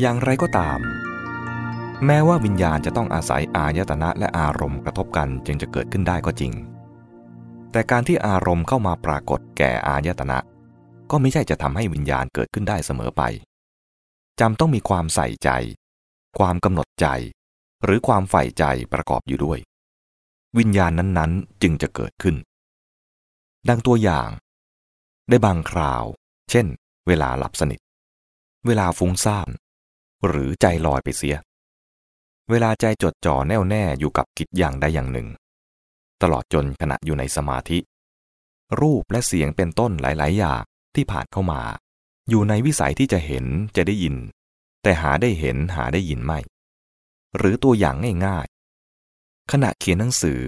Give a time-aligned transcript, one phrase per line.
[0.00, 0.80] อย่างไรก็ตาม
[2.06, 6.52] แม้ว่าวิญญาณจะต้องอาศัยอายตนะและอารมณ์กระทบกันจึงจะเกิดขึ้นได้ก็จริง
[7.72, 10.38] แต่การที่อารมณ์เข้ามาปรากฏแก่อายตนะ
[11.10, 13.22] ก็ไม่ใช่จะทำให้วิญญาณเกิดขึ้นได้เสมอไป
[14.40, 15.50] จำต้องมีความใส่ใจ
[16.38, 17.06] ความกำหนดใจ
[17.84, 19.58] หรือความใฝ่ใจประกอบอยู่ด้วย
[20.58, 22.36] วิญญาณนั้นๆจึงจะเกิดขึ้น
[23.68, 24.28] ดังตัวอย่าง
[25.28, 26.04] ได้บางคราว
[26.50, 26.66] เช่น
[27.06, 27.80] เวลาหลับสนิท
[28.66, 29.48] เวลาฟุ้งซ่าน
[30.26, 31.36] หรือใจลอยไปเสีย
[32.50, 35.28] เวลาใจจดจ่อแน่วแน่อยู่กับกิจอย่างใดอย่างหนึ่ง
[36.22, 37.78] ตลอดจนขณะอยู่ในสมาธิ
[38.80, 40.62] รูปและเสียงเป็นต้นหลาย ๆ อย่าง
[40.94, 41.62] ที่ผ่านเข้ามา
[42.28, 43.44] อยู่ในวิสัยที่จะเห็น
[43.76, 44.16] จะได้ยิน
[44.82, 46.38] แต่หาได้เห็นหาได้ยินไม่
[47.36, 47.96] หรือตัวอย่าง
[48.26, 48.46] ง่าย
[48.98, 50.42] ๆ ขณะเขียนหนังสือ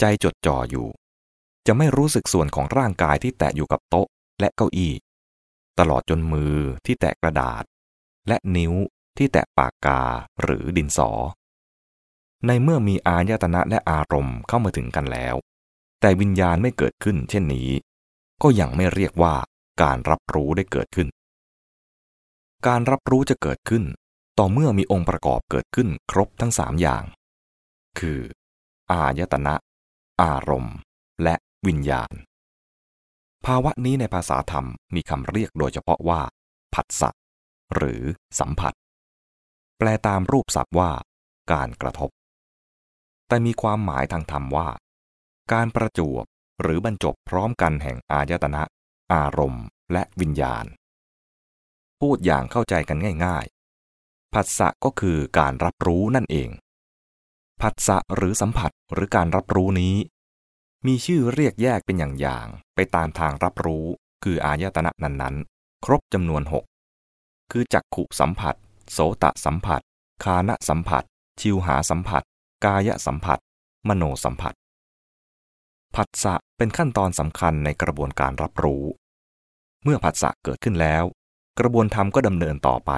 [0.00, 0.88] ใจจดจ่ออยู่
[1.66, 4.08] จะไม่รู้สึกส่วนของร่างกายที่แตะอยู่กับโต๊ะ
[4.40, 4.92] และเก้าอี้
[5.78, 6.54] ตลอดจนมือ
[6.86, 7.64] ที่แตะกระดาษ
[8.28, 8.72] และนิ้ว
[9.16, 10.00] ที่แตะปากกา
[10.42, 11.10] หรือดินสอ
[12.46, 15.34] ในเมื่อมีอายตนะและอารมณ์เข้ามาถึงกันแล้ว
[16.00, 17.68] แต่วิญญาณไม่เกิดขึ้นเช่นนี้
[18.42, 19.34] ก็ยังไม่เรียกว่า
[19.82, 21.08] การรับรู้ได้เกิดขึ้น
[22.66, 23.84] การรับรู้จะเกิดขึ้น
[24.38, 27.04] ต่อเมื่อมีองค์ประกอบเกิดขึ้นครบทั้งสามอย่าง
[27.98, 28.20] คือ
[28.92, 29.54] อายตนะ
[30.22, 30.76] อารมณ์
[31.22, 31.34] และ
[31.66, 32.12] วิญญาณ
[33.46, 36.20] ภาวะนี้ในภาษาธรรมมีคำเรียกโดยเฉพาะว่า
[36.74, 37.10] ผัสสะ
[37.74, 38.02] หรือ
[38.40, 38.74] สัมผัส
[39.78, 40.92] แปลตามรูปศัพท์ว่า
[41.52, 42.10] การกระทบ
[43.28, 44.68] แต่มีความหมายทางธรรมว่า
[45.52, 46.24] การประจวบ
[46.62, 48.62] หรือบรรจบพร้อมกันแห่งอายตนะ
[49.12, 50.64] อารมณ์ และวิญญาณ
[52.00, 56.50] พูดอย่างเข้าใจกันง่ายๆผัสสะก็คือการรับรู้นั่นเอง
[57.60, 59.96] ผัสสะหรือสัมผัสหรือการรับรู้นี้
[60.86, 63.86] มีชื่อเรียกแยกเป็นอย่างๆไปตามทางรับรู้
[64.24, 66.64] คืออายตนะนั้นๆ ครบจำนวนหก
[67.52, 68.54] คือจักขุสัมผัส
[68.92, 69.80] โสตสัมผัส
[70.24, 71.04] คานะสัมผัส
[71.40, 72.22] ชิวหาสัมผัส
[72.64, 73.38] กายสัมผัส
[73.88, 74.54] มโนสัมผัส
[75.94, 78.84] ผัสสะเป็นขั้นตอนสำคัญในกระบวนการรับรู้
[79.82, 81.04] เมื่อผัสสะเกิดขึ้นแล้ว
[81.58, 82.92] กระบวนธรรมก็ดำเนินต่อไป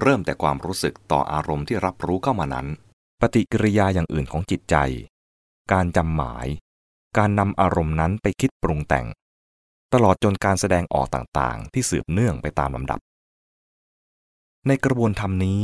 [0.00, 2.66] เริ่มแต่ความรู้สึกต่ออารมณ์ที่รับรู้เข้ามานั้น
[3.20, 4.76] ปฏิกิริยาอย่างอื่นของจิตใจ
[5.72, 6.46] การจำหมาย
[7.18, 9.06] การนำอารมณ์นั้นไปคิดปรุงแต่ง
[9.94, 13.00] ตลอดจนการแสดงออกต่างๆ ที่สืบเนื่องไปตามลำดับ
[14.68, 15.60] ในกระบวนธรรมนี้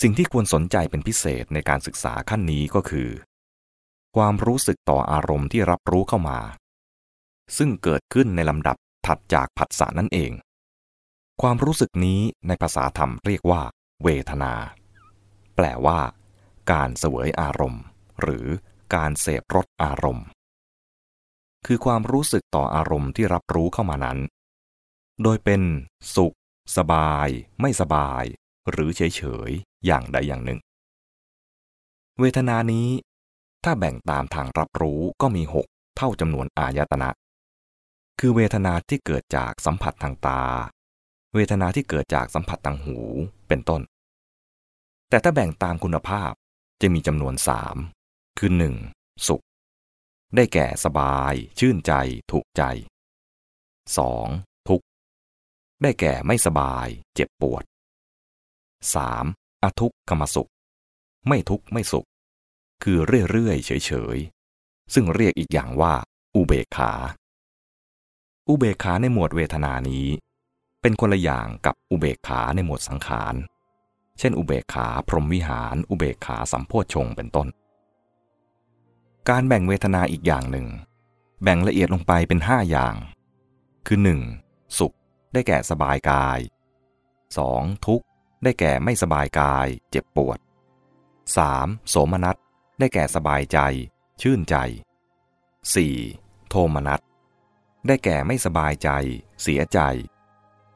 [0.00, 3.08] สิ่งที่ควรสนใจเป็นพิเศษในการศึกษาขั้นนี้ก็คือ
[4.16, 6.38] ความรู้สึกต่ออารมณ์ที่รับรู้เข้ามา
[7.56, 8.76] ซึ่งเกิดขึ้นในลำดับ
[9.06, 10.32] ถัดจากผัสสะนั่นเอง
[11.42, 13.62] ความรู้สึกนี้ในภาษาธรรมเรียกว่า
[14.02, 14.54] เวทนา
[15.56, 16.00] แปลว่า
[16.72, 17.82] การเสวยอารมณ์
[18.22, 18.46] หรือ
[18.94, 20.26] การเสพรสอารมณ์
[21.66, 24.18] คือความรู้สึกต่ออารมณ์ที่รับรู้เข้ามานั้น
[25.22, 25.62] โดยเป็น
[26.14, 26.36] สุข
[26.76, 27.28] สบาย
[27.60, 28.24] ไม่สบาย
[28.70, 30.60] หรือเฉยๆอย่างใดอย่างหนึ่ง
[32.20, 32.88] เวทนานี้
[33.64, 37.10] ถ้าแบ่งตามทางรับรู้ก็มีหกเท่าจำนวนอายตนะ
[38.18, 40.42] คือเวทนาที่เกิดจากสัมผัสทางตา
[41.34, 42.98] เวทนาที่เกิดจากสัมผัสทางหู
[43.48, 43.82] เป็นต้น
[45.10, 46.32] แต่ถ้าแบ่งตามคุณภาพ
[46.80, 47.76] จะมีจำนวนสาม
[48.38, 48.74] คือหนึ่ง
[49.28, 49.44] สุข
[50.36, 51.92] ได้แก่สบาย ชื่นใจ
[52.30, 52.62] ถูกใจ
[53.96, 54.47] 2.
[55.82, 57.64] ได้แก่ไม่สบาย เจ็บปวด
[58.84, 59.62] 3.
[59.62, 60.50] อทุกขมสุข
[61.28, 62.06] ไม่ทุกข์ไม่สุข
[62.82, 62.98] คือ
[63.30, 65.94] เรื่อยๆเฉยๆ ซึ่งเรียกอีกอย่างว่า
[66.36, 66.92] อุเบกขา
[68.48, 70.06] อุเบกขาในหมวดเวทนานี้
[70.82, 73.34] เป็นคนละอย่างกับอุเบกขาในหมวดสังขาร
[74.18, 77.48] เช่น อุเบกขาพรหมวิหาร อุเบกขาสัมโพชฌงเป็นต้น
[79.28, 80.66] การแบ่งเวทนาอีกอย่างหนึ่ง
[81.42, 82.94] แบ่งละเอียดลงไปเป็นห้าอย่าง
[83.86, 83.98] คือ
[84.38, 84.78] 1.
[84.78, 84.94] สุข
[85.32, 86.38] ได้แก่สบายกาย
[87.12, 87.86] 2.
[87.86, 88.06] ทุกข์
[88.44, 90.38] ได้แก่ไม่สบายกาย เจ็บปวด
[91.18, 91.88] 3.
[91.88, 92.36] โสมนัส
[92.78, 93.58] ได้แก่สบายใจ
[94.22, 94.56] ชื่นใจ
[95.34, 96.48] 4.
[96.48, 97.00] โทมนัส
[97.86, 98.90] ได้แก่ไม่สบายใจ
[99.42, 99.80] เสียใจ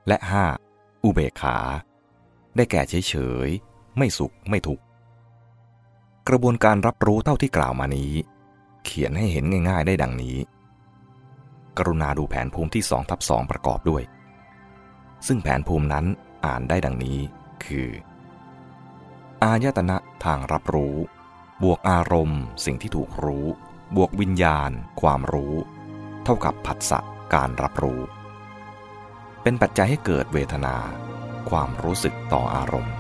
[0.09, 0.19] และ
[0.61, 1.05] 5.
[1.05, 1.59] อุเบกขา
[2.57, 3.15] ได้แก่เฉยเฉ
[3.47, 3.49] ย
[3.99, 4.85] ไม่สุขไม่ทุกข์
[6.29, 8.13] กระบวนการรับรู้เท่าที่กล่าวมานี้
[8.85, 10.37] เขียนให้เห็นง่าย ๆ ได้ดังนี้
[11.79, 14.03] กรุณาดูแผนภูมิที่2ทับ2ประกอบด้วย
[15.27, 16.07] ซึ่งแผนภูมินั้น
[16.45, 17.19] อ่านได้ดังนี้
[17.65, 17.89] คือ
[19.43, 20.97] อายตนะทางรับรู้
[21.63, 23.47] บวกอารมณ์ สิ่งที่ถูกรู้
[23.97, 24.71] บวกวิญญาณ
[25.01, 25.55] ความรู้
[26.25, 26.99] เท่ากับผัสสะ
[27.35, 28.01] การรับรู้
[29.43, 30.77] เป็นปัจจัยให้เกิดเวทนา
[31.51, 32.95] ความรู้สึกต่ออารมณ์